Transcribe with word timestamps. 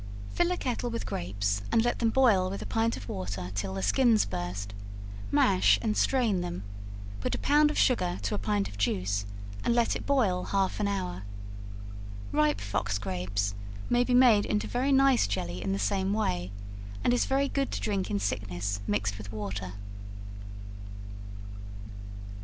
Fill 0.33 0.49
a 0.51 0.57
kettle 0.57 0.89
with 0.89 1.05
grapes, 1.05 1.61
and 1.71 1.85
let 1.85 1.99
them 1.99 2.09
boil 2.09 2.49
with 2.49 2.59
a 2.59 2.65
pint 2.65 2.97
of 2.97 3.07
water 3.07 3.51
till 3.53 3.75
the 3.75 3.83
skins 3.83 4.25
burst, 4.25 4.73
mash 5.29 5.77
and 5.83 5.95
strain 5.95 6.41
them, 6.41 6.63
put 7.19 7.35
a 7.35 7.37
pound 7.37 7.69
of 7.69 7.77
sugar 7.77 8.17
to 8.23 8.33
a 8.33 8.39
pint 8.39 8.67
of 8.67 8.79
juice, 8.79 9.27
and 9.63 9.75
let 9.75 9.95
it 9.95 10.07
boil 10.07 10.45
half 10.45 10.79
and 10.79 10.89
hour. 10.89 11.21
Ripe 12.31 12.61
fox 12.61 12.97
grapes 12.97 13.53
may 13.91 14.03
be 14.03 14.15
made 14.15 14.43
into 14.47 14.65
very 14.65 14.91
nice 14.91 15.27
jelly 15.27 15.61
in 15.61 15.71
the 15.71 15.77
same 15.77 16.13
way, 16.13 16.51
and 17.03 17.13
is 17.13 17.25
very 17.25 17.47
good 17.47 17.69
to 17.69 17.79
drink 17.79 18.09
in 18.09 18.17
sickness, 18.19 18.79
mixed 18.87 19.19
with 19.19 19.31
water. 19.31 19.73